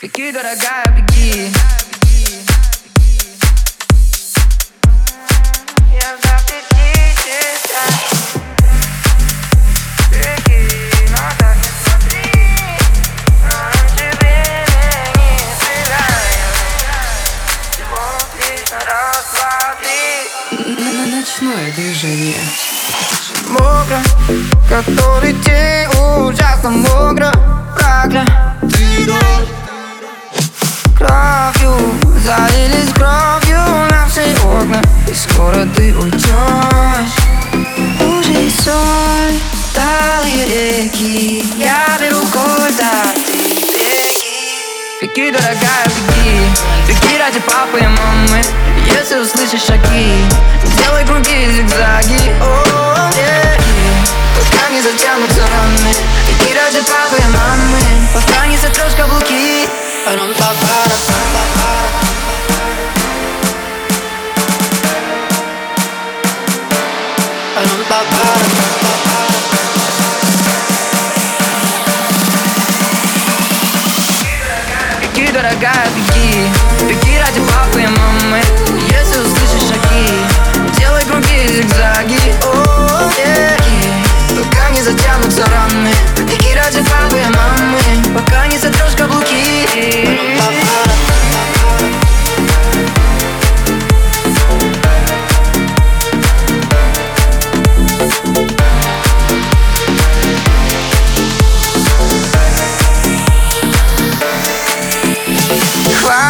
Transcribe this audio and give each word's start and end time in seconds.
Беги, 0.00 0.30
дорогая, 0.30 0.86
беги. 0.96 1.50
Ночное 21.10 21.72
движение. 21.72 22.36
Мокро, 23.48 24.00
который 24.68 25.32
день 25.32 25.88
ужасно 25.88 26.70
мокро. 26.70 27.32
Проклятый 27.74 28.12
дождь 28.12 28.37
Кровью, 30.98 31.78
залились 32.24 32.92
кровью 32.92 33.60
наши 33.88 34.34
окна 34.42 34.82
И 35.06 35.14
скоро 35.14 35.64
ты 35.76 35.94
уйдешь 35.94 37.14
Уже 38.00 38.50
соль, 38.50 39.38
талые 39.72 40.82
реки 40.82 41.44
Я 41.56 41.96
беру 42.00 42.20
куда 42.32 43.14
ты 43.14 43.32
беги 43.32 44.10
Беги, 45.00 45.30
дорогая, 45.30 45.86
беги 45.86 46.48
Беги 46.88 47.16
ради 47.16 47.38
папы 47.38 47.78
и 47.78 47.86
мамы 47.86 48.42
Если 48.92 49.18
услышишь 49.20 49.66
шаги 49.66 50.24
Делай 50.78 51.06
круги 51.06 51.44
и 51.44 51.52
зигзаги 51.52 52.32
О, 52.42 53.08
беги, 53.12 54.10
пока 54.34 54.68
не 54.72 54.82
затянутся 54.82 55.42
раны 55.42 55.94
Беги 56.26 56.52
ради 56.58 56.80
папы 56.80 57.22
и 57.22 57.26
мамы 57.26 57.78
Пока 58.12 58.48
не 58.48 58.56
сотрешь 58.56 58.96
каблуки 58.96 59.68
Беги, 75.02 75.30
дорогая, 75.30 75.74
беги. 75.94 76.50
Беги 76.88 77.18
ради 77.18 77.40
папы 77.40 77.82
и 77.82 77.86
мамы. 77.86 78.40
Если 78.90 79.20
услышишь 79.20 79.68
шаги 79.68 80.08
Делай 80.78 81.04
круги 81.04 81.44
и 81.44 81.62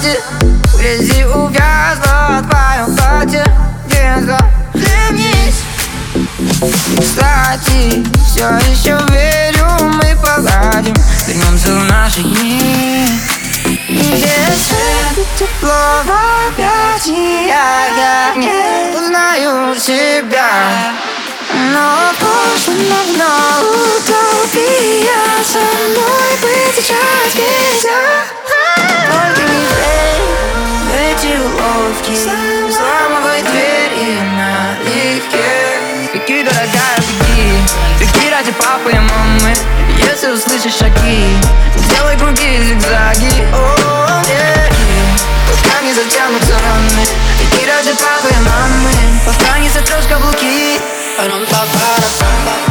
Хватит, 0.00 0.22
в 0.72 0.78
грязи 0.78 1.24
увязла 1.24 2.42
твое 2.48 2.96
платье. 2.96 3.44
Захлебнись 4.20 5.62
Кстати, 6.98 8.02
все 8.24 8.48
еще 8.70 8.98
верю, 9.12 9.66
мы 9.92 10.16
поладим. 10.24 10.94
Вернемся 11.26 11.72
в 11.72 11.84
наши 11.84 12.22
дни. 12.22 13.06
Если 13.88 15.26
тепло 15.38 16.02
в 16.06 16.10
объятиях. 16.48 17.50
Я 17.94 18.34
не 18.36 18.96
узнаю 18.96 19.78
себя. 19.78 20.48
Но 21.72 22.12
прошлым 22.18 22.78
давно 22.88 23.28
утопия 23.28 23.39
уловки 32.00 32.12
Взламывай 32.68 33.42
двери 33.42 34.20
налегке. 34.36 36.12
Беги, 36.12 36.42
дорогая, 36.42 36.98
беги. 36.98 37.58
Беги 37.98 38.30
ради 38.30 38.52
папы 38.52 38.90
и 38.92 38.98
мамы. 38.98 39.54
Если 39.98 40.30
услышишь 40.30 40.78
шаги 40.78 41.36
Делай 41.90 42.16
круги 42.18 42.56
и 42.56 42.64
зигзаги. 42.64 43.44
О, 43.52 44.22
беги, 44.22 45.02
пока 45.48 45.82
не 45.82 45.92
затянутся 45.92 46.52
раны. 46.52 47.06
Беги 47.40 47.66
ради 47.66 47.92
папы 47.92 48.28
и 48.30 48.40
мамы. 48.40 48.90
Пока 49.26 49.58
не 49.58 49.68
сотрешь 49.68 50.06
каблуки 50.08 50.80
Беги, 51.18 52.69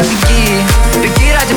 беги. 0.00 0.64
Беги 1.02 1.32
ради 1.32 1.54